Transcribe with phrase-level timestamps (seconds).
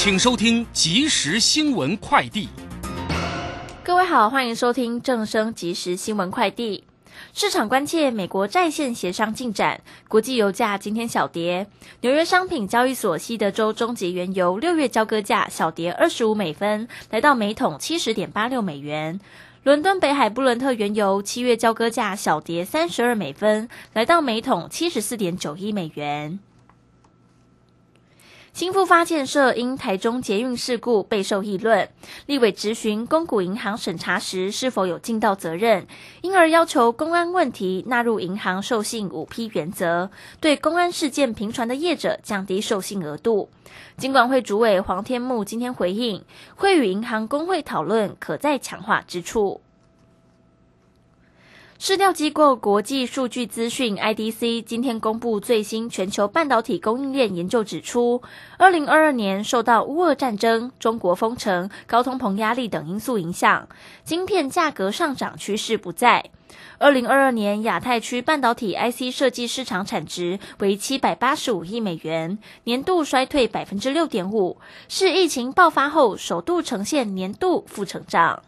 [0.00, 2.48] 请收听即时新闻快递。
[3.82, 6.84] 各位好，欢迎收听正声即时新闻快递。
[7.34, 11.66] 市场关切美国在线协商进展，国际油价今天小跌。
[12.02, 19.18] 纽约商品交易所西德州终极原油六月交割价小跌二十五美分，来到每桶七十点八六美元。
[19.64, 26.38] 伦敦北海布伦特原油七月交割价小跌三十二美分，来到每桶七十四点九一美元。
[28.58, 31.88] 新复发建设因台中捷运事故备受议论，
[32.26, 35.86] 立委质询公股银行审查时是否有尽到责任，
[36.22, 40.10] 因而要求公安问题纳入银行授信五批原则，
[40.40, 43.48] 对公安事件频传的业者降低授信额度。
[43.96, 46.24] 金管会主委黄天木今天回应，
[46.56, 49.60] 会与银行工会讨论可再强化之处。
[51.80, 58.20] 市调机构国际数据资讯 IDC 今天公布最新全球半导体供应链研究，指出，
[58.58, 63.68] 二零二二年受到乌俄战争、中国封城、高通膨压力等因素影响，
[64.02, 66.30] 晶片价格上涨趋势不在。
[66.78, 74.56] 二零二二年亚太区半导体 IC 设计市场产值为七百八十五亿美元，年度衰退百分之六点五，
[74.88, 78.42] 是疫情爆发后首度呈现年度负成长。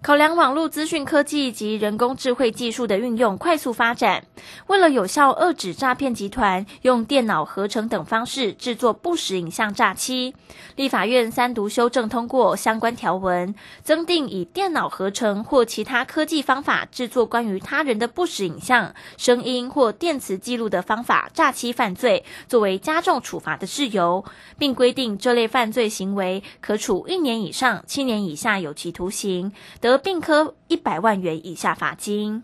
[0.00, 4.24] 考量网络资讯科技及人工智慧技术的运用快速发展，
[4.68, 10.36] 为了有效遏止诈骗集团用电脑合成等方式制作不实影像诈欺，
[10.76, 24.24] 立法院三读修正通过相关条文，增订以电脑合成或其他科技方法制作关于他人的不实影像、声音或电磁记录的方法诈欺犯罪，作为加重处罚的事由，
[24.56, 29.52] 并规定这类犯罪行为可处一年以上七年以下有期徒刑。
[29.80, 32.42] 得并科一百万元以下罚金。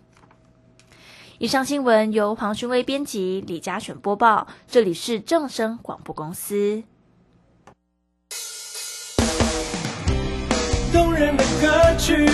[1.39, 4.47] 以上新闻由黄勋威编辑，李嘉选播报。
[4.69, 6.83] 这里是正声广播公司。
[10.93, 12.25] 动人的歌曲，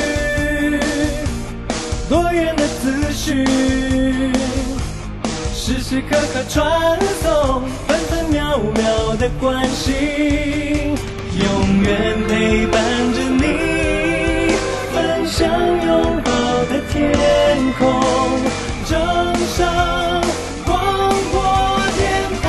[2.08, 3.44] 多元的资讯，
[5.54, 10.94] 时时刻刻传送，分分秒秒的关心，
[11.38, 13.29] 永远陪伴着
[17.78, 17.88] 空，
[18.86, 19.66] 正声
[20.64, 21.42] 广播
[21.97, 22.48] 电台。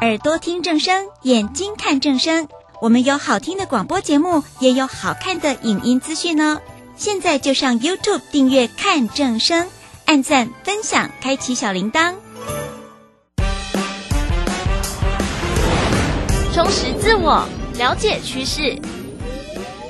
[0.00, 2.48] 耳朵听正声，眼睛看正声。
[2.80, 6.60] 我们有好听的广播节目，也有好看的影音资讯呢。
[6.96, 9.68] 现在就上 YouTube 订阅看正声，
[10.06, 12.14] 按赞分享，开启小铃铛。
[16.52, 18.76] 充实自我，了解趋势，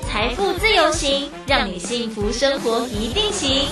[0.09, 3.67] 财富自由行，让你幸福生活一定行。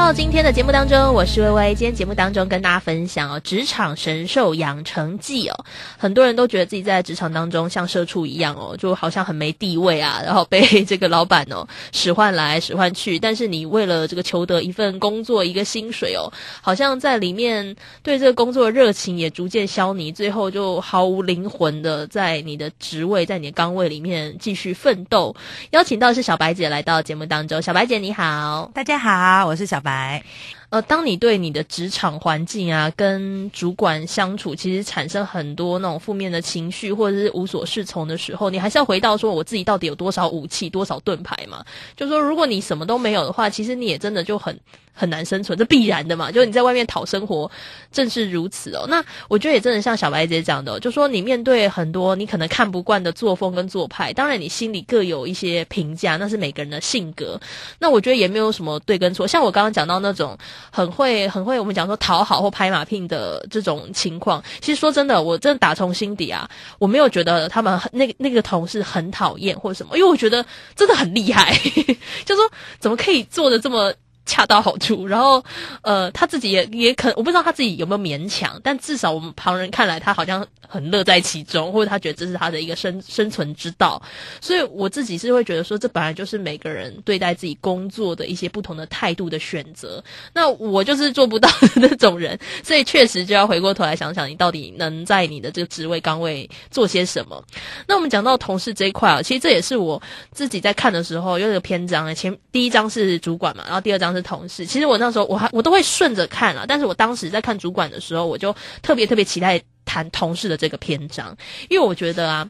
[0.00, 1.74] 到今天的节目当中，我是微微。
[1.74, 5.64] 今天节目当中跟大家分享哦，职场神兽养成记哦。
[5.98, 13.18] 很多人都觉得自己在职场当中像社畜一样哦，就好像很没地位啊，然后被这个老板哦使唤来使唤去。
[13.18, 16.32] 但是你为了这个求得一份工作一个薪水哦，
[16.62, 25.36] 好像在里面对这个工作的热情也逐渐消弭，最后就毫无灵魂的在你的职位在你的岗位里面继续奋斗。
[25.72, 29.78] 邀请到是小白姐来到节目当中，小白姐你好，大家好，我是小。
[29.82, 30.22] 白，は。
[30.70, 41.64] 呃，当你对你的职场环境啊，跟主管相处，其实产生很多那种负面的情绪，或者是无所适从的时候，你还是要回到说，我自己到底有多少武器，多少盾牌嘛？
[41.96, 44.58] 就说，如果你什么都没有的话，其实你也真的就很。
[44.92, 46.30] 很难生存，这必然的嘛。
[46.30, 47.50] 就是你在外面讨生活，
[47.90, 48.84] 正是如此哦。
[48.86, 57.40] 那我觉得也真的像小白姐讲的，就说你面对很多你可能看不惯的作风跟做派，当然你心里各有一些评价，那是每个人的性格。
[57.78, 59.26] 那我觉得也没有什么对跟错。
[59.26, 60.36] 像我刚刚讲到那种
[60.70, 66.48] 很会很会我们讲说讨好或拍马屁的这种情况，其实说真的，我真的打从心底啊，
[66.78, 70.44] 我没有觉得他们那个那个同事很讨厌或者什么，因为我觉得
[70.76, 71.54] 真的很厉害，
[72.26, 72.44] 就说
[72.78, 73.92] 怎么可以做的这么。
[74.30, 75.44] 恰到好处，然后，
[75.82, 84.00] 呃，他自己也也可，我不知道他自己有没有勉强，但至少我们旁人看来，他好像很乐在其中，或者他觉得这是他的一个生生存之道。
[84.40, 90.00] 所以我自己是会觉得说，这本来就是每个人对待自己工作的一些不同的态度的选择。
[90.32, 97.42] 那我就是做不到的那种人，所以确实就要回过头来想想，你到底能在你的这个职位岗位做些什么。
[97.88, 100.00] 那我们讲到同事这一块啊，其实这也是我
[100.30, 104.19] 自己在看的时候，有一个篇章，前第一章是主管嘛，然后第二章是。
[104.22, 111.36] 同事，其实我那时候我还我都会顺着看了，但是我当时在看主管的时候，我就特别特别期待谈同事的这个篇章，
[111.68, 112.48] 因为我觉得啊。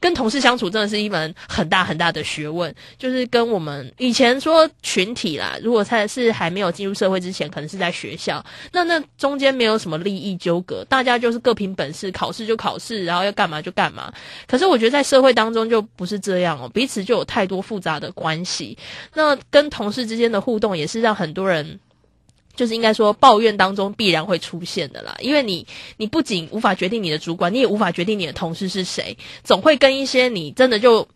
[0.00, 14.12] 跟同事相处真的是一门很大很大的学问，就是跟我们以前说群体啦，如果他是还没有进入社会之前，可能是在学校，那那中间没有什么利益纠葛，大家就是各凭本事，考试就考试，然后要干嘛就干嘛。
[14.46, 18.76] 可是我觉得在社会当中就不是这样哦，彼此就有太多复杂的关系。
[19.14, 21.78] 那跟同事之间的互动也是让很多人。
[22.58, 25.64] 就是应该说，抱怨当中必然会出现的啦，因为你，
[25.96, 31.06] 你不仅无法决定你的主管，你也无法决定你的同事是谁，总会跟一些你真的就。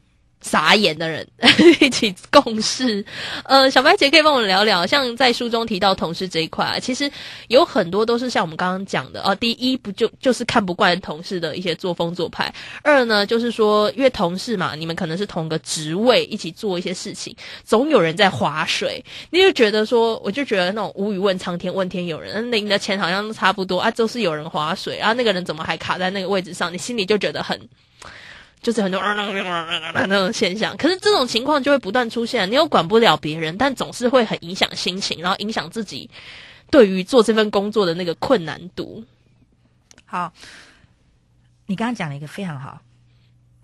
[0.43, 1.27] 傻眼的人
[1.81, 3.05] 一起共事，
[3.45, 7.11] 呃，小白姐可以帮我聊聊，像在书中提到同事这一块啊，其实
[7.49, 9.35] 有很多都是像我们刚刚讲的哦。
[9.37, 12.53] 第一，不就就是看不惯同事的一些作风做派；
[12.83, 17.35] 二呢，就是说，因为同事嘛，你们可能是同个职位，一起做一些事情，
[17.65, 26.73] 总有人在划水，你就觉得说，我就觉得那种无语问苍天，问天有人，领的钱好像都差不多啊，就是有人划水啊，那个人怎么还卡在那个位置上？
[26.73, 27.59] 你心里就觉得很。
[28.63, 32.49] 就是很多那种现象，可是这种情况就会不断出现。
[32.49, 36.09] 你又管不了别人，但总是会很影响心情，然后影响自己
[36.71, 39.05] 对于做这份工作的那个困难度。
[40.05, 40.33] 好，
[41.67, 42.81] 你刚刚讲了一个非常好。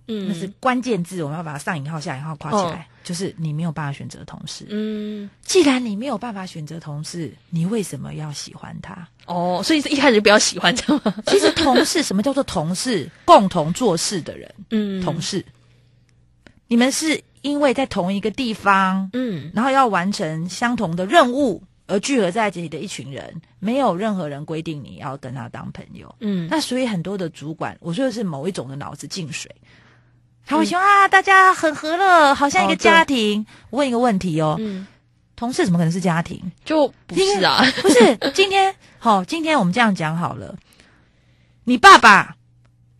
[0.08, 2.88] 嗯，那是关键字，我们要把它上引号、下引号夸起来。
[3.04, 4.66] 就是你没有办法选择同事。
[4.68, 9.08] 嗯，既然你没有办法选择同事，你为什么要喜欢他？
[9.24, 10.98] 哦，所以一开始就不要喜欢他。
[11.26, 13.08] 其实同事，什么叫做同事？
[13.24, 14.54] 共同做事的人。
[14.70, 15.42] 嗯，同事，
[16.66, 26.14] 你们是因为在同一个地方，嗯，然后要完成相同的任务而聚合在一起的一群人，没有任何人规定你要跟他当朋友。
[26.20, 29.50] 嗯，那所以很多的主管，我说的是某一种的脑子进水。
[30.48, 33.44] 他会说啊，大家很和乐，好像一个家庭。
[33.68, 34.58] 问一个问题哦，
[35.36, 36.40] 同事怎么可能是家庭？
[36.64, 38.16] 就不是啊，不是。
[38.32, 40.56] 今天好，今天我们这样讲好了。
[41.64, 42.34] 你爸爸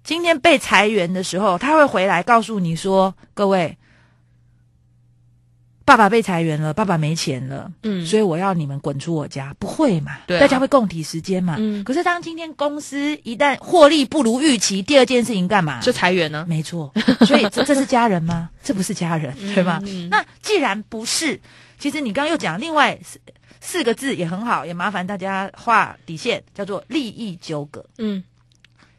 [0.04, 3.76] 今天被裁员的时候，他会回来告诉你说：“各位。”
[5.88, 10.18] 爸爸被裁员了，爸爸没钱了，嗯，所以我要你们滚出我家，不会嘛？
[10.26, 11.56] 对，大家会共体时间嘛？
[11.58, 11.82] 嗯。
[11.82, 15.80] 可是当今天公司一旦获利不如预期，第二件事情干嘛？
[15.80, 16.44] 就裁员呢？
[16.46, 16.92] 没错。
[17.26, 18.50] 所以这 这是家人吗？
[18.62, 19.80] 这不是家人，对吗？
[20.10, 21.40] 那既然不是，
[21.78, 23.18] 其实你刚刚又讲另外四
[23.62, 27.82] 四个字也很好，也麻烦大家画底线，叫做利益纠葛。
[27.96, 28.22] 嗯，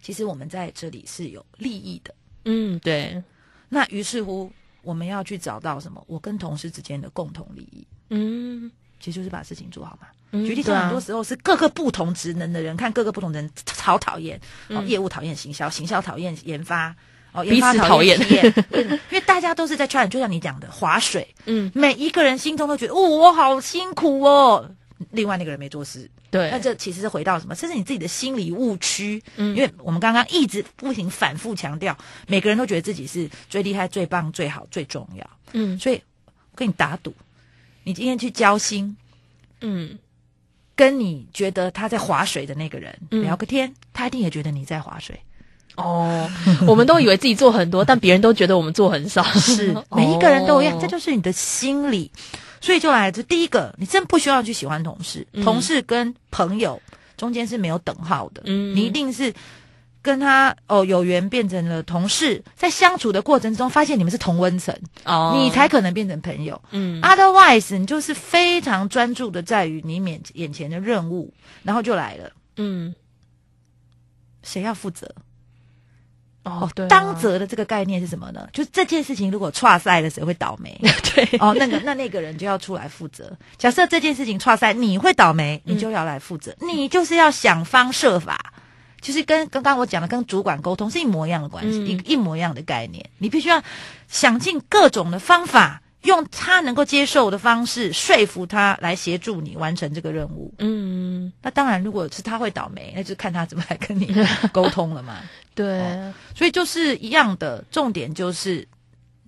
[0.02, 2.16] 其实我们在这里是有利益的。
[2.46, 3.22] 嗯，对。
[3.70, 4.52] 那于是乎。
[4.82, 6.04] 我们要去找到什么？
[6.08, 10.08] 我跟同事之间的共同利益，嗯，其实就是把事情做好嘛。
[10.32, 14.40] 举例讲，很多时候是各个不同职能的人，看各个不同人超讨厌。
[14.68, 16.96] 哦，业务讨厌行销，行销讨厌研发，
[17.32, 18.16] 哦，彼此讨厌，
[18.72, 24.70] 因为大家都是在 try，，就像你讲的划水，嗯，每一个人心中都觉得哦，我好辛苦哦。
[25.12, 27.56] 另外那个人没做事，对，那这其实是回到什么？
[27.56, 29.22] 这是你自己的心理误区。
[29.38, 31.98] 嗯，因为我们刚刚一直不停反复强调，
[32.28, 35.30] 每个人都觉得自己是最厉害、最棒、最好、最重要。
[35.54, 37.14] 嗯，所以我跟你打赌，
[37.84, 38.96] 你今天去交心，
[39.62, 39.98] 嗯，
[40.76, 45.20] 跟你觉得他在划水的那个人聊个天，他一定也觉得你在划水。
[45.76, 46.30] 哦，
[46.68, 49.24] 我们都以为自己做很多，但别人都觉得我们做很少。
[49.24, 52.12] 是， 每一个人都一样，这就是你的心理。
[52.62, 56.82] 所以就来自第一个，你真不需要去喜欢同事，同事跟朋友
[57.18, 58.44] 中间是没有等号的。
[58.46, 59.34] 嗯，你一定是
[60.02, 66.62] 跟他哦有缘变成了同事，在相处的过程中发现你们是同温层哦，你才可能变成朋友。
[66.72, 72.32] 嗯，otherwise 你就是非常专注的在于你面眼前的任务，然后就来了。
[72.58, 72.94] 嗯，
[74.44, 75.14] 谁要负责？
[76.44, 78.48] 哦，对，当责的这个概念是什么呢？
[78.54, 80.80] 就是这件事情如果错赛了，谁会倒霉？
[81.14, 83.32] 对，哦，那个那那个人就要出来负责。
[83.58, 88.54] 假设这件事情错赛，你会倒霉，你就要来负责，你就是要想方设法，
[89.02, 93.06] 就是跟刚刚我讲的跟主管沟通是一模一样的关系，一一模一样的概念。
[93.18, 93.62] 你必须要
[94.08, 95.82] 想尽各种的方法。
[96.04, 100.54] 用他能够接受的方式说服他来协助你完成这个任务。
[100.60, 104.14] 嗯，那当然，如果是他会倒霉，那就看他怎么来跟你
[104.54, 105.18] 沟通了嘛。
[105.54, 105.82] 对，
[106.36, 108.66] 所以就是一样的，重点就是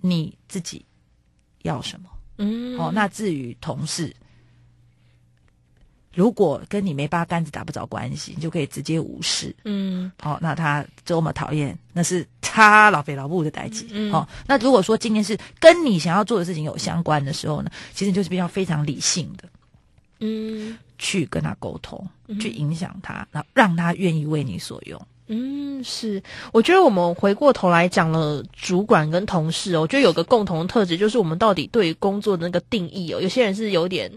[0.00, 0.84] 你自己
[1.62, 2.08] 要什么。
[2.38, 4.14] 嗯，哦，那至于同事。
[6.14, 9.54] 如果跟你没八竿子打不着关系，你就可以直接无视。
[9.64, 13.86] 嗯，好，那他这么讨厌，那是他老肥老母的代际。
[13.90, 19.48] 嗯，好，那如果说今天是跟你想要做的事情有相关的时候呢，其实就是比较非常理性的，
[20.20, 22.06] 嗯，去跟他沟通，
[22.38, 25.00] 去影响他，那让他愿意为你所用。
[25.28, 34.12] 嗯，是，我觉得我们回过头来讲了主管跟同事哦，我觉得有个共同的特质，就是我们到底对工作的那个定义哦，有些人是有点。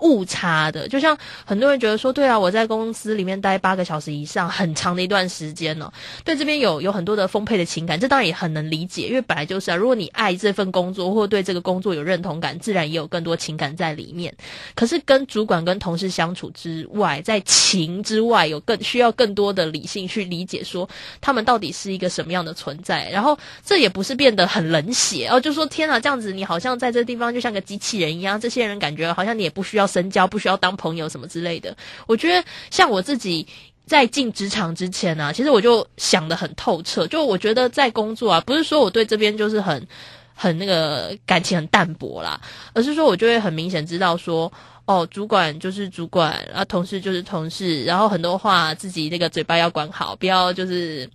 [0.00, 0.86] 误差的。
[0.88, 5.92] 就像很多人觉得说，对啊，我在公司里面待八个小时以上，很长的一段时间呢，
[6.24, 9.76] 对这边有有很多的丰沛的情感，这当然也很能理解，因为本来就是啊。
[9.76, 14.34] 如果你爱这份工作，或对这个工作有认同感，自然也有更多情感在里面。
[14.74, 20.88] 可是跟主管跟同事相处之外，在情之外，有更需要更多的理性去理解，说
[21.20, 23.08] 他们到底是一个什么样的存在。
[23.10, 31.76] 然后这也不是变得很冷血哦，就说天啊，这样子你好像在这地方就像个机器人一样，这些人感觉好像你也不需要深交，不需要当朋友什么之类的。
[32.06, 33.46] 我觉得像我自己
[33.86, 39.86] 在进职场之前呢，其实我就想的很透彻，就我觉得在工作啊，不是说我对这边就是很
[40.34, 42.40] 很那个感情很淡薄啦，
[42.72, 44.52] 而是说我就会很明显知道说。
[44.88, 51.10] 哦，主管就是主管，啊，同事就是同事，然后很多话自己那个嘴巴要管好，不要就是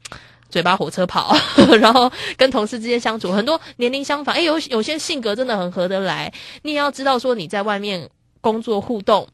[0.50, 1.34] 嘴巴火车跑，
[1.80, 8.10] 然后跟同事之间相处，很多年龄相仿，哎，有有些性格真的很合得来，你也要知道说你在外面
[8.42, 9.28] 工作互动。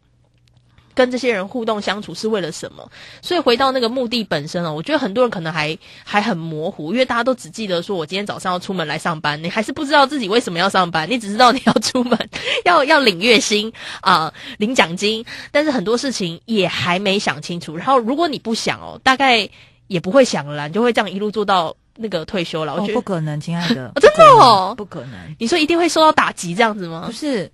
[0.94, 2.90] 跟这些人互动相处是为了什么？
[3.22, 12.18] 所以回到那个目的本身哦，我觉得很多人可能还还很模糊，因为大家都只记得说我今天早上要出门来上班，你还是不知道自己为什么要上班，你只知道你要出门，
[12.66, 13.72] 要要领月薪
[14.02, 17.78] 啊，领奖金，但是很多事情也还没想清楚。
[17.78, 19.48] 然后如果你不想哦，大概
[19.86, 22.74] 也不会想了，你就会这样一路做到那个退休了。
[22.74, 25.36] 我觉得不可能，亲爱的， 真的哦，不可能。
[25.38, 27.04] 你说一定会受到打击这样子吗？
[27.06, 27.52] 不是。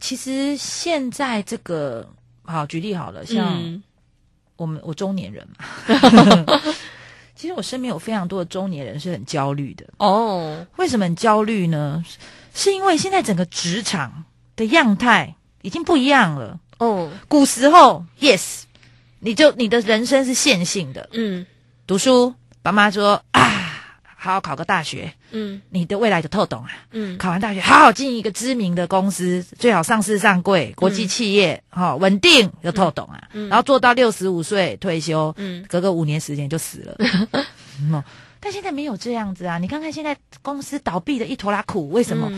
[0.00, 2.06] 其实现在这个
[2.42, 3.82] 好举例好了，像
[4.56, 6.60] 我们我中年人嘛，
[7.34, 10.66] 其实我身边有非常多的中年人是很焦虑的哦。
[10.76, 12.04] 为什么很焦虑呢？
[12.54, 14.24] 是因为现在整个职场
[14.56, 17.10] 的样态已经不一样了哦。
[17.26, 18.62] 古时候，yes，
[19.20, 21.44] 你就你的人生是线性的，嗯，
[21.86, 23.43] 读书，爸妈说啊。
[24.24, 36.96] 好好考个大学，嗯，你的未来就透懂啊，嗯，考完大学好好进一个知名的公司，最好上市上柜，国际企业，哈，稳定就透懂啊，然后做到六十五岁退休，嗯，隔个五年时间就死了，
[37.82, 38.02] 嗯，
[38.40, 42.30] 但现在没有这样子啊，你看看现在公司倒闭的一坨拉苦，为什么？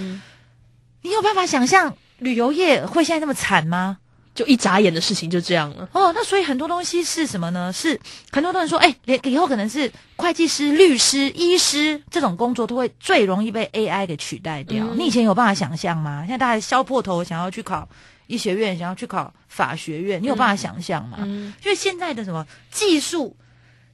[1.02, 3.99] 你有办法想象旅游业会现在那么惨吗？
[4.37, 7.73] 就一眨眼的事情就这样了哦，那所以很多东西是什么呢？
[7.73, 7.99] 是
[8.31, 14.85] 很多人说，哎，连以后可能是会计师、律师、医师这种工作都会最容易被 AI 给取代掉。
[14.95, 16.21] 你以前有办法想象吗？
[16.21, 17.88] 现在大家削破头想要去考
[18.26, 21.16] 医学院，想要去考法学院，你有办法想象吗？
[21.25, 23.35] 因为现在的什么技术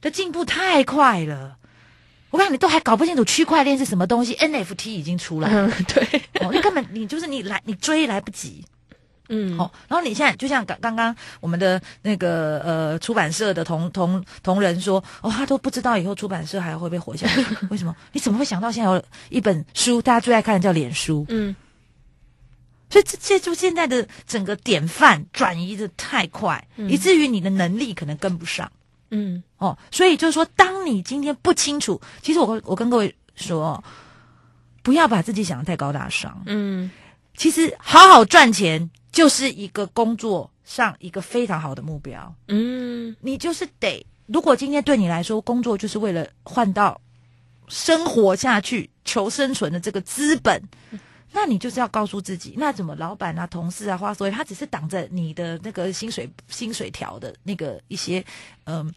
[0.01, 1.55] 的进步太快了，
[2.31, 6.21] 我看你都还搞不清楚区块链是什么东西，NFT 已经出来了，对，
[6.51, 8.65] 你根本你就是你来你追来不及。
[9.33, 17.43] 嗯，好，然后你现在就像刚刚刚我们的那个呃出版社的同同同仁说，哦，他都不知道以后出版社还会不会活下去？
[17.71, 17.95] 为什么？
[18.11, 21.25] 你怎么会想到现在有一本书大家最爱看的叫脸书？
[21.29, 21.55] 嗯，
[22.89, 28.71] 所以这这就现在的整个典范转移的太快，以至于你的能力可能跟不上。
[29.09, 33.83] 嗯，哦，所以就是说，当你今天不清楚，其实我我跟各位说，
[34.83, 36.43] 不要把自己想的太高大上。
[36.45, 36.91] 嗯，
[37.35, 38.89] 其实好好赚钱。
[39.13, 46.99] 就是一个工作上一个非常好的目标，嗯，你就是得，如果今天对你来说，工作就是为了换到
[47.67, 50.61] 生活下去、求生存的这个资本，
[51.31, 58.25] 那你就是要告诉自己，那怎么老板啊、同事啊、花所以他只是挡着你的那个薪水薪水条的那个一些
[58.63, 58.91] 嗯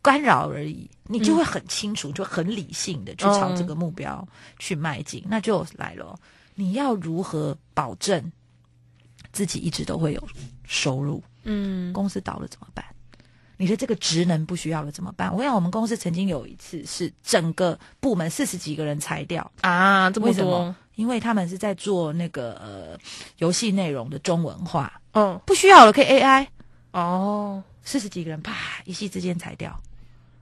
[0.00, 4.26] 干扰而已，你就会很清楚，就很理性的去朝这个目标
[4.60, 5.24] 去迈进。
[5.26, 6.16] 那就来了，
[6.54, 8.30] 你要如何保证？
[9.32, 10.28] 自己一直都会有
[10.64, 12.84] 收入，嗯，公司倒了怎么办？
[13.60, 15.34] 你的这个职能不需要了怎么办？
[15.34, 19.50] 我想我们公司曾经有一次是整个部门四十几个人裁掉。
[19.62, 20.74] 啊，这么多？
[20.94, 22.98] 因为他们是在做那个呃
[23.38, 26.46] 游戏内容的中文化，嗯，不需要了，可以 AI
[26.92, 28.54] 哦，四十几个人啪
[28.84, 29.80] 一夕之间裁掉，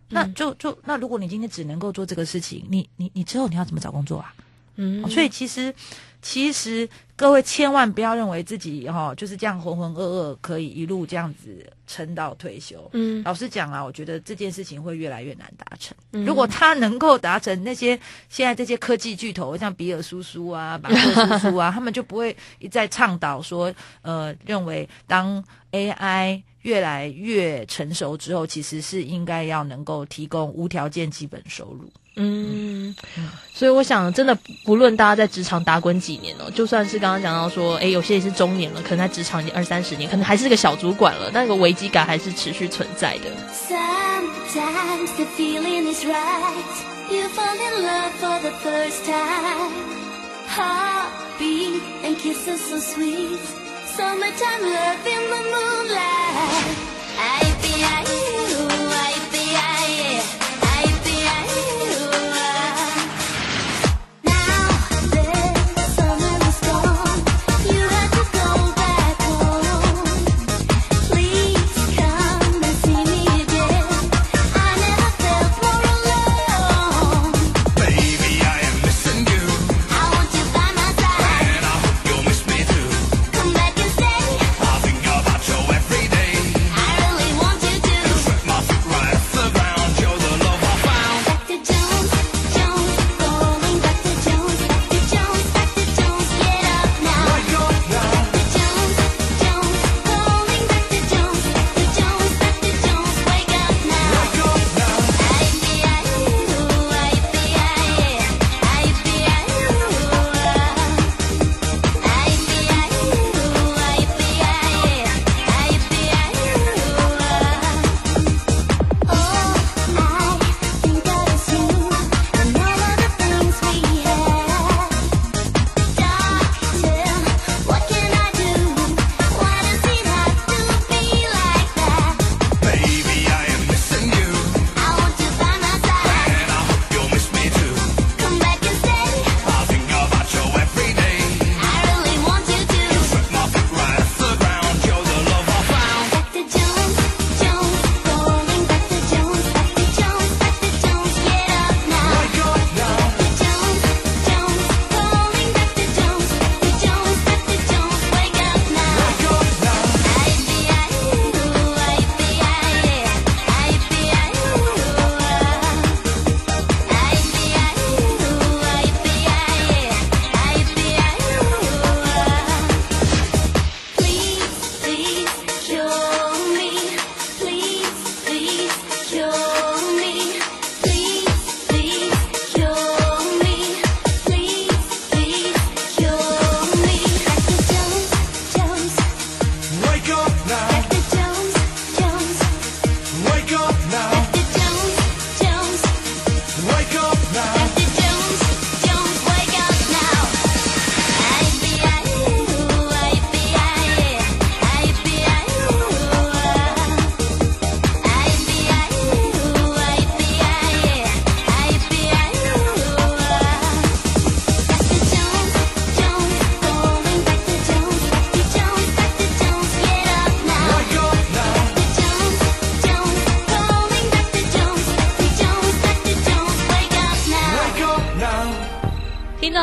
[0.09, 4.35] 那就就那如果你今天只能够做这个事情，你你你之后你要怎么找工作啊？
[4.77, 5.75] 嗯，所以其实。
[6.23, 12.91] 其实各位千万不要认为自己哈就是这样浑浑噩噩可以一路这样子撑到退休。
[12.95, 15.97] 嗯，老实讲啊，我觉得这件事情会越来越难达成。
[16.25, 17.97] 如果他能够达成，那些
[18.29, 31.89] 现在这些科技巨头，像比尔叔叔啊、马克叔叔啊， 他们就不会一再倡导说，呃，认为当 AI 越来越成熟之后，其实是应该要能够提供无条件基本收入。
[32.17, 32.97] 嗯，
[33.55, 43.31] 所以我想，真的不论大家在职场打滚几年哦，就算是刚刚讲到说，哎，有些也是中年了，可能在职场已经二三十年，可能还是个小主管了，那个危机感还是持续存在的。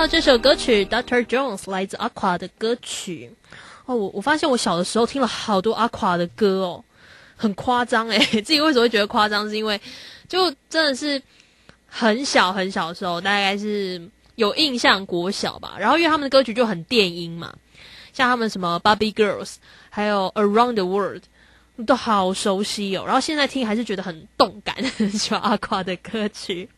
[0.10, 1.26] 这首歌曲《，Dr.
[1.26, 3.32] Jones》来自 Aqua 的歌曲
[3.86, 6.84] 哦，我我发现我小的时候听了好多 Aqua 的歌哦，
[7.38, 9.48] 很夸张诶， 自己为什么会觉得夸张？
[9.50, 9.80] 是因为
[10.28, 11.22] 就真的是
[11.88, 15.76] 很小很小的时候，大概是有印象国小吧。
[15.80, 17.54] 然后因为他们的歌曲就很电音嘛，
[18.12, 19.46] 像他们什么《Barbie Girls》，
[19.89, 21.22] 还有《Around the World》。
[21.88, 24.75] 都好熟悉哦，然后现在听还是觉得很动感，
[25.12, 26.69] 喜欢阿夸的歌曲。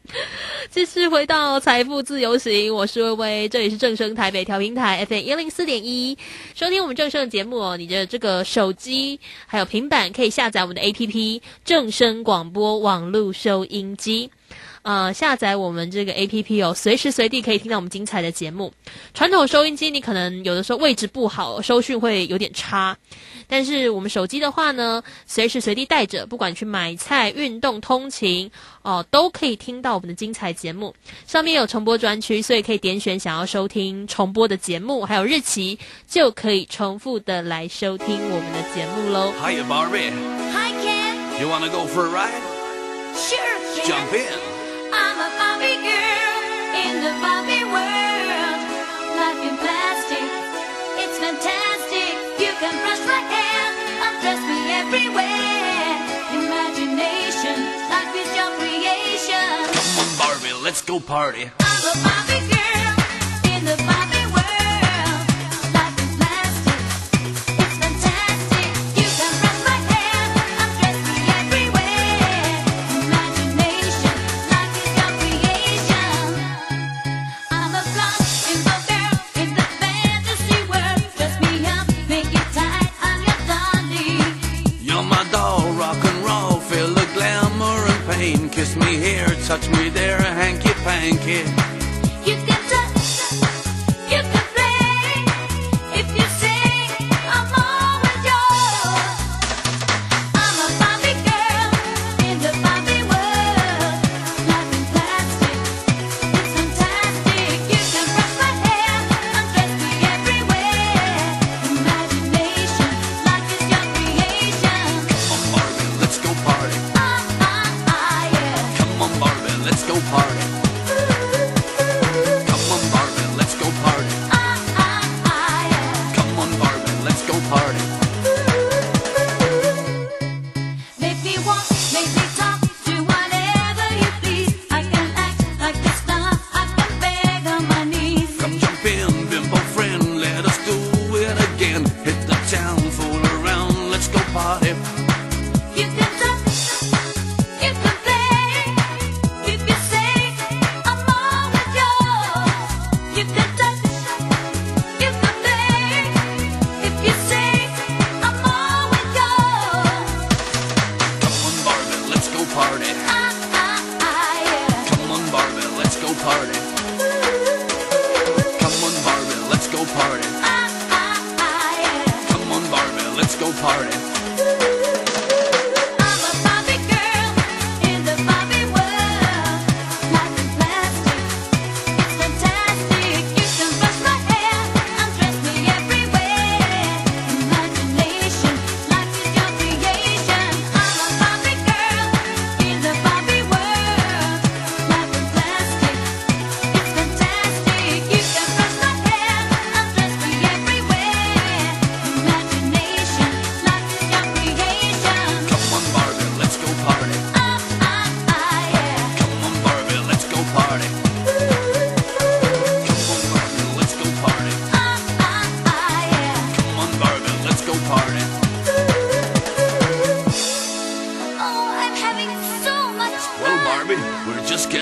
[0.69, 6.17] 继续回到财富自由行，我是薇薇，这里是正声台北调频台 FM 一零四点一，
[6.53, 7.75] 收听我们正声的节目哦。
[7.75, 14.31] 你的这个手机还有平板可以下载我们的 APP 正声广播网络收音机。
[14.85, 18.71] 呃，下载我们这个 A P P 哦，随时随地可以听到我们精彩的节目。
[19.15, 22.95] 传统收音机你可能有的时候位置不好，收讯会有点差。
[23.47, 28.51] 但是我们手机的话呢，随时随地带着，不管去买菜、运动、通勤
[28.83, 30.93] 哦，都可以听到我们的精彩节目。
[31.25, 39.33] 上面有重播专区，所以可以点选想要收听重播的节目，还有日期，就可以重复的来收听我们的节目喽。
[39.41, 40.11] Hi Barbie.
[40.53, 41.41] Hi Ken.
[41.41, 42.39] You wanna go for a ride?
[43.15, 43.39] Sure.
[43.75, 43.87] Ken.
[43.87, 44.54] Jump in.
[54.95, 55.99] Everywhere.
[56.39, 57.57] Imagination,
[57.91, 59.55] life is your creation.
[60.17, 61.49] Barbie, let's go party.
[61.59, 62.91] I'm a Barbie girl
[63.53, 64.14] in the Barbie
[89.45, 91.43] touch me there, hanky panky.
[92.25, 92.35] You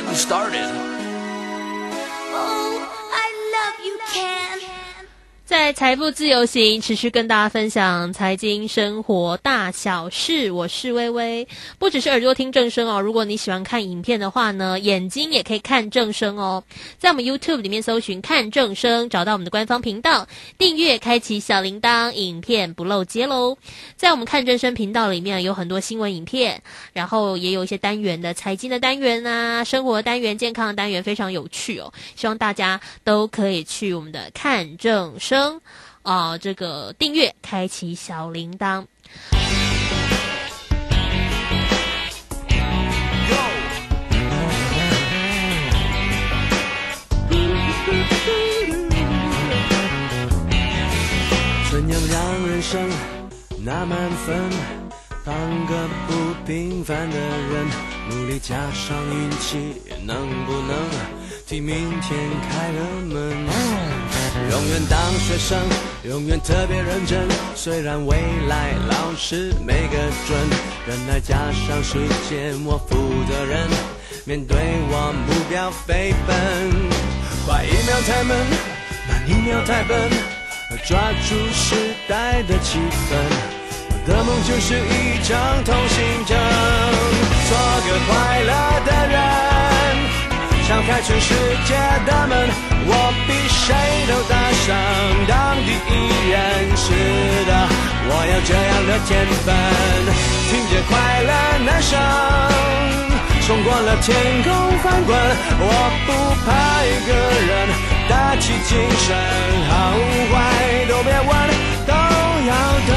[0.04, 0.93] getting started.
[5.54, 11.48] 在财富自由行持续跟大家分享财经生活大小事，我是微微。
[11.78, 16.64] 不只是耳朵听正声哦，如果你喜欢看影片的话呢，眼睛也可以看正声哦。
[16.98, 23.56] 在我们 YouTube 里面搜寻“看正声”，找到我们的官方频道，订阅，开启小铃铛，影片不漏接喽。
[23.96, 26.64] 在我们看正声频道里面有很多新闻影片，
[26.94, 31.94] 然后也有一些单元的财经的单元啊，生活单元、健康的单元，非常有趣哦。
[32.16, 35.43] 希望大家都可以去我们的看正声
[36.04, 38.86] 啊、这个订阅，开启小铃铛。
[51.72, 52.90] 怎样让人生
[53.60, 54.50] 那满分？
[55.26, 55.34] 当
[55.68, 56.12] 个不
[56.46, 57.66] 平凡的人，
[58.10, 60.76] 努力加上运气，能不能
[61.48, 63.93] 替明天开了门？
[64.52, 65.60] 永远当学生，
[66.04, 67.28] 永远特别认真。
[67.56, 70.38] 虽然未来老师没个准，
[70.88, 71.98] 忍耐加上时
[72.30, 72.96] 间，我负
[73.30, 73.68] 责任。
[74.26, 74.58] 面对
[74.90, 76.36] 我目标飞奔，
[77.46, 78.38] 快一秒太闷，
[79.08, 80.10] 慢一秒太笨。
[80.86, 80.98] 抓
[81.30, 83.16] 住时代的气氛，
[83.88, 86.36] 我的梦就是一张通行证，
[87.48, 88.52] 做个快乐
[88.84, 89.22] 的人，
[90.68, 91.76] 敞开全世界
[92.08, 92.50] 的门，
[92.88, 92.92] 我
[93.28, 93.74] 比谁
[94.08, 94.76] 都大声
[95.28, 95.96] 当第一
[96.30, 96.36] 人。
[96.76, 96.86] 是
[97.48, 97.52] 的，
[98.10, 99.10] 我有这样的天
[99.44, 99.48] 分，
[100.50, 100.92] 听着快
[101.24, 101.32] 乐
[101.64, 101.92] 男声。
[103.46, 105.16] 冲过了天空翻滚，
[105.60, 105.68] 我
[106.06, 106.12] 不
[106.44, 106.48] 怕
[106.84, 107.12] 一个
[107.48, 107.52] 人，
[108.10, 108.72] 打起精
[109.06, 109.16] 神，
[109.70, 109.72] 好
[110.32, 110.34] 坏
[110.90, 111.32] 都别问，
[111.88, 111.92] 都
[112.48, 112.52] 要
[112.88, 112.92] 等。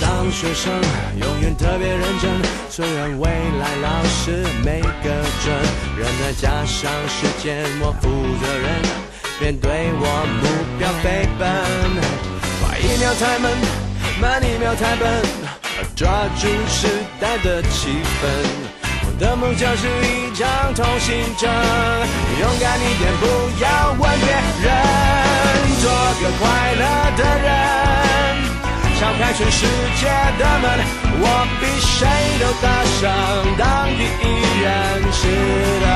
[0.00, 0.72] 当学生，
[1.20, 2.30] 永远特别认真，
[2.70, 5.10] 虽然未来老师没个
[5.42, 5.54] 准，
[5.96, 8.08] 忍耐加上时间，我负
[8.40, 8.66] 责任，
[9.40, 10.04] 面对我
[10.42, 10.44] 目
[10.78, 11.46] 标飞奔，
[12.60, 13.50] 快一秒太闷，
[14.20, 15.06] 慢一秒太笨。
[15.94, 16.88] 抓住时
[17.20, 17.88] 代的气
[18.20, 18.24] 氛，
[19.04, 21.50] 我的梦想是一张通行证，
[22.40, 23.24] 勇敢一点，不
[23.62, 24.26] 要问别
[24.64, 24.66] 人，
[25.80, 25.84] 做
[26.20, 26.44] 个快
[26.74, 26.84] 乐
[27.16, 27.46] 的人，
[28.98, 29.66] 敲开全世
[30.00, 30.64] 界的门，
[31.20, 31.24] 我
[31.60, 32.08] 比谁
[32.40, 33.02] 都大声
[33.58, 33.64] 当
[33.96, 34.26] 第一
[34.62, 34.66] 人。
[35.12, 35.20] 是
[35.82, 35.86] 的，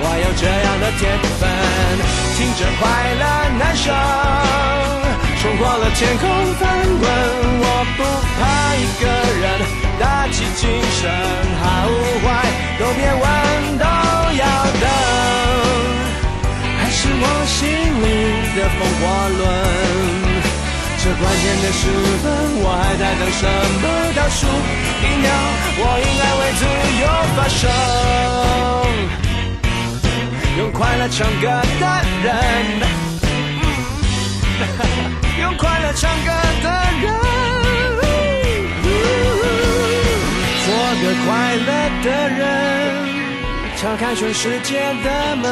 [0.00, 1.02] 我有这样的天
[1.38, 1.42] 分，
[2.36, 2.82] 听着快
[3.20, 3.24] 乐
[3.58, 3.84] 男声。
[5.38, 6.24] 冲过了天空
[6.58, 6.64] 翻
[6.98, 7.04] 滚，
[7.60, 7.64] 我
[7.96, 8.00] 不
[8.36, 8.40] 怕
[8.74, 9.04] 一个
[9.42, 9.44] 人，
[10.00, 10.64] 打起精
[10.98, 11.12] 神，
[11.60, 11.64] 好
[12.24, 12.26] 坏
[12.78, 13.24] 都别问，
[13.78, 13.84] 都
[14.34, 14.44] 要
[14.80, 14.84] 等。
[16.78, 17.56] 还是我心
[18.02, 18.04] 里
[18.56, 19.04] 的风火
[19.38, 19.44] 轮，
[21.06, 21.86] 这关键的时
[22.20, 22.26] 分，
[22.64, 23.86] 我还在等什么？
[24.16, 24.42] 倒数
[25.02, 25.30] 一秒，
[25.78, 26.66] 我应该为自
[27.00, 27.62] 由发声，
[30.58, 31.46] 用快乐唱歌
[31.78, 31.84] 的
[32.24, 32.26] 人。
[35.40, 36.28] 用快乐唱歌
[36.60, 36.66] 的
[37.00, 37.06] 人，
[40.66, 40.68] 做
[41.02, 41.70] 个快乐
[42.02, 42.55] 的人。
[43.76, 45.44] 敲开全世界的门，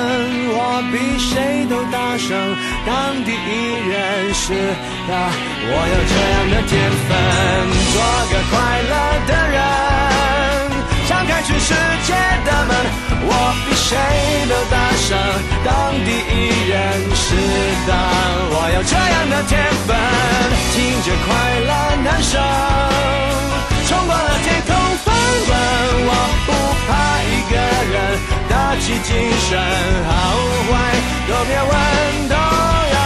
[0.48, 2.56] 我比谁都大声，
[2.86, 4.54] 当第一人是
[5.04, 5.12] 的，
[5.68, 6.72] 我有这样的天
[7.04, 7.12] 分，
[7.92, 8.00] 做
[8.32, 8.92] 个快乐
[9.28, 9.60] 的人。
[11.06, 11.74] 敞开全世
[12.08, 12.72] 界的门，
[13.28, 13.30] 我
[13.68, 13.92] 比谁
[14.48, 15.20] 都大声，
[15.62, 16.80] 当第一人
[17.14, 17.36] 是
[17.86, 17.92] 的，
[18.48, 19.52] 我有这样的天
[19.86, 19.94] 分，
[20.72, 21.28] 听着快
[21.60, 21.70] 乐
[22.02, 22.40] 男声，
[23.94, 25.14] 冲过了天空翻
[25.46, 25.54] 滚，
[26.06, 26.10] 我？
[26.46, 26.50] 不
[26.86, 26.90] 怕
[27.22, 27.54] 一个
[27.92, 27.94] 人，
[28.48, 29.54] 打起精神，
[30.08, 30.10] 好
[30.66, 30.72] 坏
[31.28, 31.72] 都别问，
[32.28, 32.98] 都要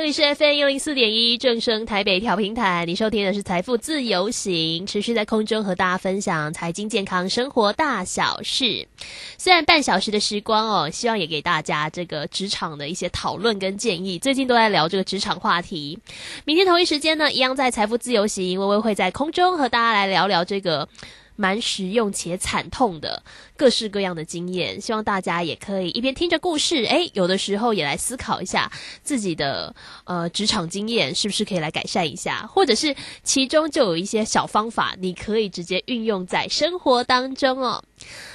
[0.00, 8.88] 这里是 FM 一零四点一正声台北调频台，你收听的是财富自由行，持续在空中和大家分享财经、健康、生活大小事。
[9.36, 14.18] 虽然半小时的时光哦，希望也给大家这个职场的一些讨论跟建议。
[14.18, 15.98] 最近都在聊这个职场话题，
[16.46, 20.88] 明天同一时间呢，一样在财富自由行，微微会在空中和大家来聊聊这个。
[21.40, 23.22] 蛮实用且惨痛的
[23.56, 28.70] 各式各样的经验，希望大家也可以一边听着故事，诶，有的时候也来思考一下
[29.02, 29.74] 自己的
[30.04, 37.82] 呃职场经验是不是可以来改善一下，或者是其中就有一些小方法，你可以直接运用在生活当中哦。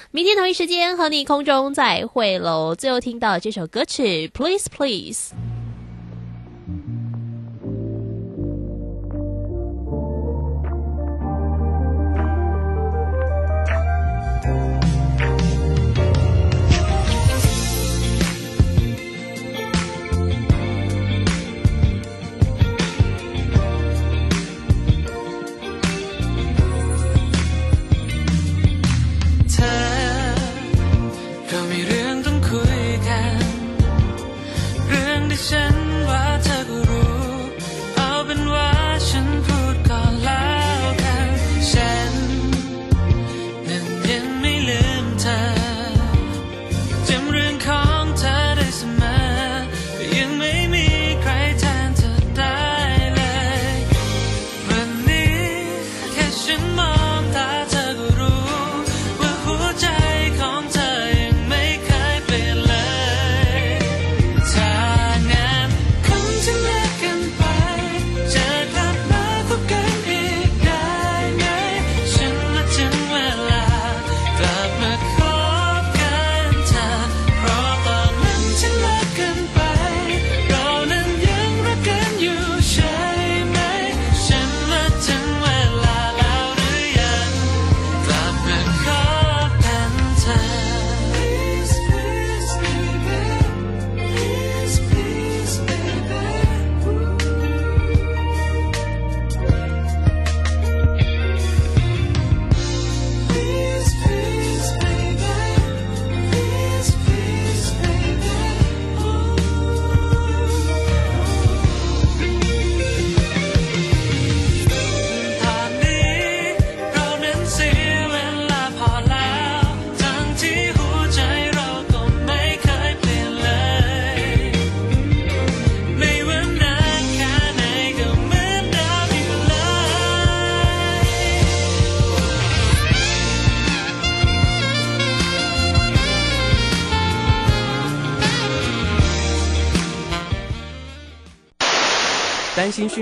[0.09, 2.73] 明天同一时间和你空中再会喽。
[2.73, 5.54] 最后听到这首歌曲，Please Please。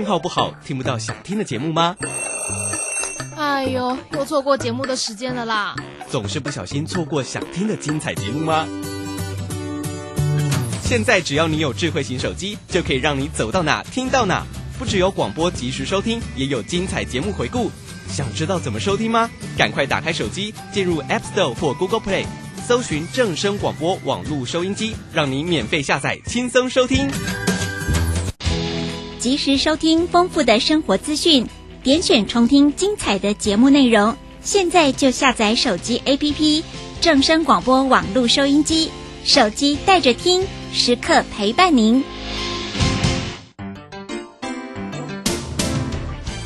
[0.04, 1.96] 号不好，听不到想听的节目吗？
[3.36, 5.74] 哎呦，又错过节目的时间了啦！
[6.08, 8.66] 总是不小心错过想听的精彩节目吗？
[10.82, 14.46] 现在只要你有智慧型手机，就可以让你走到哪听到哪。
[14.78, 17.70] 不只有广播及时收听，也有精彩节目回顾。
[18.08, 19.30] 想知道怎么收听吗？
[19.56, 22.26] 赶快打开手机，进入 App Store 或 Google Play，
[22.66, 27.08] 搜寻正声广播网络收音机，让你免费下载，轻松收听。
[29.24, 31.46] 及时收听丰富的生活资讯，
[31.82, 34.18] 点选重听精彩的节目内容。
[34.42, 36.62] 现在就下载手机 APP
[37.00, 38.90] 正声广播网络收音机，
[39.24, 42.04] 手机带着听，时刻陪伴您。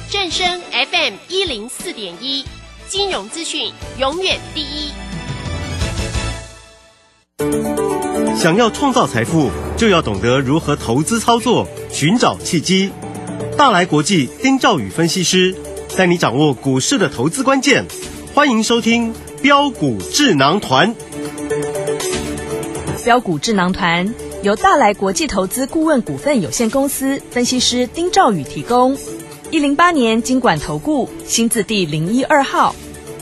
[0.09, 2.45] 正声 FM 一零四点一，
[2.87, 4.93] 金融资讯永远第一。
[8.37, 12.91] 想要创造财富，就要懂得如何投资操作，寻找契机。
[13.57, 15.55] 大来国际丁兆宇分析师
[15.97, 17.87] 带你掌握股市的投资关键。
[18.35, 20.93] 欢迎收听标股智囊团。
[23.05, 24.13] 标股智囊团
[24.43, 28.99] 由大来国际投资顾问股份有限公司分析师丁兆宇提供。
[29.53, 32.75] 一零八年经管投顾新字第零一二号。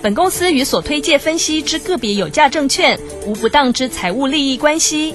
[0.02, 5.14] 本公司与所推介分析之个别有价证券无不当之财务利益关系。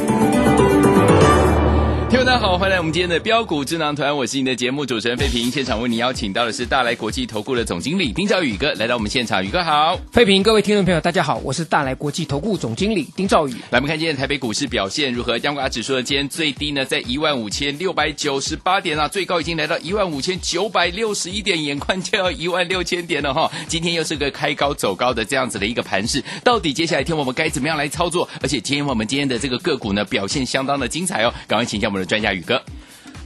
[2.11, 5.49] 听众大家好，欢迎来我们今天的标股智囊团，我是你的节目主持人费平。
[5.49, 9.97] 现场为你邀请到的是大来国际投顾的总经理丁兆宇哥来到我们现场，宇哥好。
[10.11, 13.53] 费平，各位听众朋友，大家好，我是大来国际投顾总经理丁兆宇。
[13.69, 15.37] 来，我们看今天台北股市表现如何？
[15.37, 23.49] 央股指数呢，今天最低呢在一万五千六百九十八点啊，最高已经来到一万五千九百六十一点，眼看就要一万六千点了哈。
[23.69, 28.27] 今天又是个开高走高的这样子的一个盘势，到底接下来天我们该怎么样来操作？
[28.41, 32.61] 而且今天我们今天的这个个股呢表现相当的精彩哦，赶快请教我们的专家宇哥。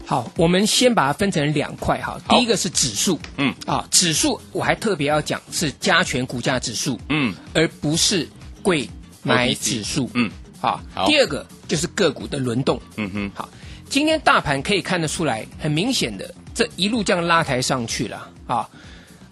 [0.05, 2.21] 好，我们先把它分成两块哈。
[2.29, 8.27] 第一个是指数，嗯，啊，指数我还特别要讲是加权股价指数，嗯，而不是
[8.61, 8.87] 贵
[9.23, 10.79] 买指数，嗯，好。
[10.93, 11.07] 好。
[11.07, 13.49] 第二个就是个股的轮动，嗯哼，好。
[13.89, 18.29] 今天大盘可以看得出来，很明显的这一路这样拉抬上去了。
[18.45, 18.69] 啊，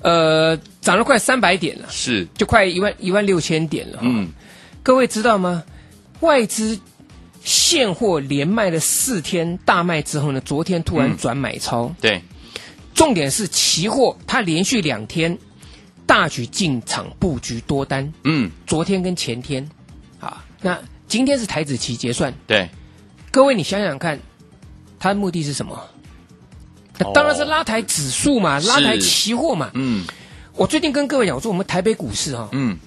[0.01, 4.29] 呃，涨了快三百点了，是，就快一万一万六千点了，嗯，
[4.81, 5.63] 各位知道吗？
[6.21, 6.79] 外资
[7.43, 11.93] 现货连卖了四天大卖之后呢，昨天突然转买超。
[11.99, 12.23] 对，
[12.93, 15.37] 重点是期货它连续两天
[16.05, 18.13] 大举进场布局多单。
[18.23, 19.69] 嗯，昨天跟前天，
[20.19, 22.33] 啊，那今天是台子期结算。
[22.47, 22.69] 对，
[23.29, 24.19] 各位你想想看，
[24.99, 25.89] 它的目的是什么？
[26.97, 29.71] 那当然是拉抬指数嘛，拉抬期货嘛。
[29.73, 30.05] 嗯，
[30.55, 32.77] 我最近跟各位讲，我说我们台北股市哈、嗯，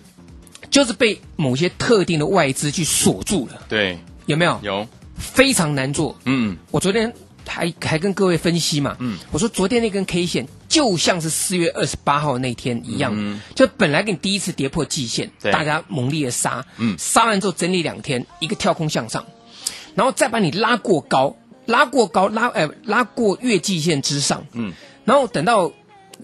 [0.71, 4.61] 就是被某些特定的外资去锁住了，对，有没有？
[4.63, 6.17] 有，非常难做。
[6.25, 7.15] 嗯，我昨天
[7.47, 13.41] 还还跟各位分析嘛，嗯，我说昨天那根 K 线就像是四月二十八号那天一样，嗯。
[13.55, 15.53] 就本来给你第一次跌破季线，对。
[15.53, 16.97] 大家猛烈的杀，嗯。
[16.99, 19.25] 杀完之后整理两天，一个跳空向上，
[19.95, 21.37] 然后再把你拉过高，
[21.67, 24.73] 拉过高，拉呃拉过月季线之上，嗯，
[25.05, 25.73] 然后等到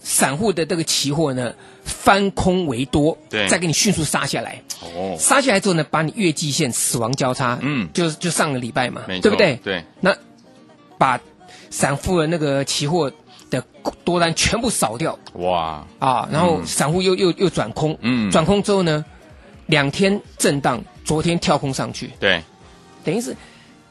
[0.01, 3.47] 散户的这个期货呢翻空为多，对。
[3.47, 7.89] 再给你迅速杀下来，哦，杀下来之后呢，把你月季线死亡交叉，嗯。
[7.93, 9.55] 就就上个礼拜嘛，对不对？
[9.63, 10.15] 对，那
[10.97, 11.19] 把
[11.69, 13.11] 散户的那个期货
[13.49, 13.63] 的
[14.03, 15.17] 多单全部扫掉。
[15.33, 16.65] 哇，啊，然后嗯。
[16.65, 18.31] 散户又又又转空，嗯。
[18.31, 19.03] 转空之后呢，
[19.67, 22.43] 两天震荡，昨天跳空上去，对，
[23.03, 23.35] 等于是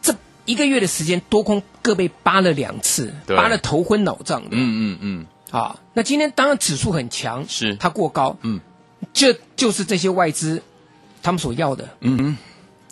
[0.00, 4.58] 这一个月的时间多空各被扒了两次，扒了头昏脑胀的，嗯
[4.92, 7.76] 嗯嗯，啊，那今天当然指数很强，是。
[7.76, 8.58] 它过高，嗯，
[9.12, 10.62] 这就是这些外资
[11.22, 12.16] 他们所要的，嗯。
[12.18, 12.38] 嗯，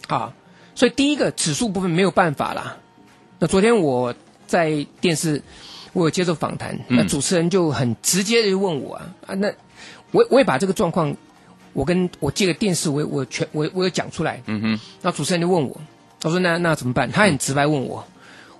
[0.08, 0.34] 啊，
[0.74, 2.76] 所以第一个指数部分没有办法啦。
[3.38, 4.14] 那昨天我
[4.46, 5.42] 在电视
[5.94, 6.98] 我有接受访谈，嗯。
[6.98, 9.50] 那主持人就很直接的问我啊，啊，那
[10.10, 11.16] 我我也把这个状况，
[11.72, 15.80] 我跟我借个电视，我我全我我有讲出来，嗯哼，那主持人就问我，
[16.20, 17.10] 他说那那怎么办？
[17.10, 18.04] 他很直白问我，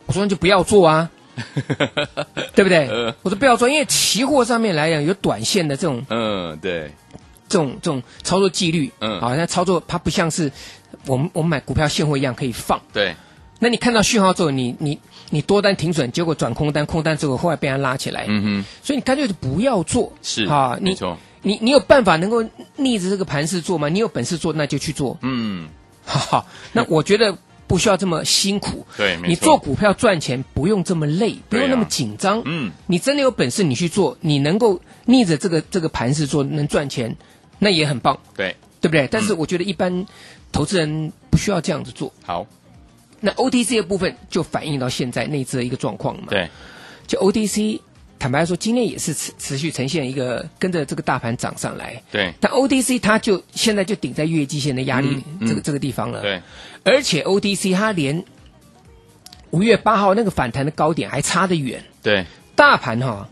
[0.07, 1.11] 我说那就不要做啊，
[2.55, 2.88] 对不对？
[2.88, 6.90] 呃我说不要做，因为期货上面来讲有短线的这种嗯，对，
[7.49, 10.51] 这种这种操作纪律，嗯好，像操作它不像是
[11.07, 12.81] 我们我们买股票现货一样可以放。
[12.93, 13.14] 对，
[13.59, 14.99] 那你看到讯号之后，你你
[15.31, 20.12] 你多单停损，结果转空单，空单之后后来被人拉起来，嗯哼，所以你干脆就不要做。
[20.23, 20.97] 是啊，你，
[21.43, 22.45] 你你有办法能够
[22.77, 23.88] 逆着这个盘势做吗？
[23.88, 25.16] 你有本事做，那就去做。
[25.23, 25.69] 嗯，
[26.05, 27.37] 哈哈，那我觉得
[27.71, 28.85] 不需要这么辛苦。
[28.97, 32.43] 对，你做股票赚钱不用这么累，不用那么紧张。
[32.45, 37.17] 嗯，你真的有本事你去做，你能够逆着这个这个盘势做，能赚钱，
[37.61, 38.19] 那也很棒。
[38.37, 39.07] 对，对不对？
[39.09, 40.05] 但是我觉得一般
[40.51, 42.13] 投资人不需要这样子做。
[42.25, 42.45] 好，
[43.21, 46.27] 那 OTC 的部分就反映到现在内资的一个状况嘛。
[46.31, 46.51] 对，
[47.07, 47.81] 就 OTC，
[48.21, 52.01] 坦白说，今天也是持持续呈现一个跟着这个大盘涨上来。
[52.12, 56.21] 对，但 ODC 它就现在就顶在月季线的压力、这个这个地方了。
[56.21, 56.43] 对，
[56.85, 58.23] 而且 ODC 它连
[59.51, 61.83] 五月八号那个反弹的高点还差得远。
[62.03, 63.27] 对，大盘哈、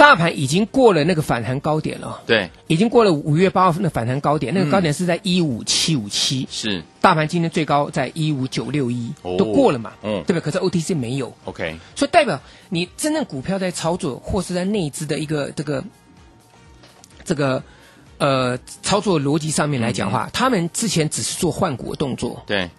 [0.00, 2.22] 大盘已经过了那个反弹高点了。
[2.26, 4.70] 对，已经过了五月八号那反弹高点，那个嗯。
[4.70, 6.82] 高点是在一五七五七，是。
[7.02, 9.36] 大盘今天最高在一五九六一，哦。
[9.36, 10.24] 都过了嘛，嗯。
[10.26, 10.40] 对不对？
[10.40, 12.40] 可是 OTC 没有，，OK，所以代表
[12.70, 15.84] 你真正股票在操作，或是在内资的一个这个
[17.22, 17.62] 这个
[18.16, 22.70] 呃操作逻辑上面来讲的话，嗯他们之前只是做换股的动作，对，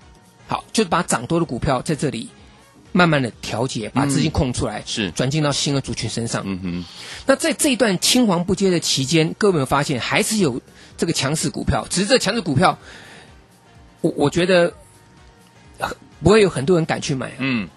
[0.47, 2.29] 好，就是把涨多的股票在这里
[2.91, 6.43] 慢慢的调节，把资金空出来，嗯是转进到新的族群身上。
[6.45, 6.83] 嗯哼，
[7.25, 10.61] 那在这一段青黄不接的期间，各位有没有发现还是有
[10.97, 11.87] 这个强势股票？
[11.89, 12.77] 只是这强势股票，
[14.01, 14.73] 我我觉得
[15.77, 15.89] 呃
[16.21, 17.35] 不会有很多人敢去买、啊。
[17.39, 17.69] 嗯，